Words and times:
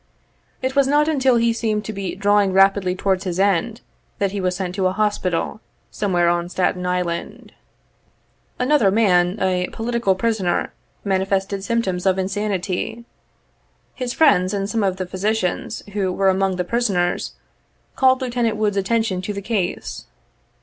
It 0.63 0.75
was 0.75 0.87
not 0.87 1.07
until 1.07 1.35
he 1.35 1.53
seemed 1.53 1.85
to 1.85 1.93
be 1.93 2.15
drawing 2.15 2.53
rapidly 2.53 2.95
towards 2.95 3.25
his 3.25 3.39
end, 3.39 3.81
that 4.17 4.31
he 4.31 4.41
was 4.41 4.55
sent 4.55 4.73
to 4.73 4.87
a 4.87 4.93
Hospital, 4.93 5.61
somewhere 5.91 6.27
on 6.27 6.49
Staten 6.49 6.87
Island. 6.87 7.53
Another 8.57 8.89
man, 8.89 9.37
a 9.39 9.67
"political 9.67 10.15
prisoner," 10.15 10.73
manifested 11.03 11.63
symp 11.63 11.83
toms 11.85 12.07
of 12.07 12.17
insanity. 12.17 13.05
His 13.93 14.11
friends, 14.11 14.55
and 14.55 14.67
some 14.67 14.81
of 14.81 14.97
the 14.97 15.05
physicians, 15.05 15.83
who 15.93 16.11
were 16.11 16.29
among 16.29 16.55
the 16.55 16.63
prisoners, 16.63 17.33
called 17.95 18.23
Lieutenant 18.23 18.57
Wood's 18.57 18.77
attention 18.77 19.21
to 19.21 19.33
the 19.33 19.39
case. 19.43 20.07